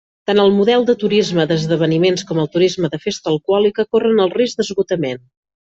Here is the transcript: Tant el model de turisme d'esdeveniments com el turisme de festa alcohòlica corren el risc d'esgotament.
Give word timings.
Tant 0.29 0.39
el 0.43 0.53
model 0.59 0.85
de 0.87 0.95
turisme 1.03 1.45
d'esdeveniments 1.51 2.25
com 2.31 2.41
el 2.45 2.49
turisme 2.57 2.91
de 2.95 3.01
festa 3.05 3.31
alcohòlica 3.35 3.89
corren 3.93 4.25
el 4.27 4.35
risc 4.41 4.61
d'esgotament. 4.63 5.27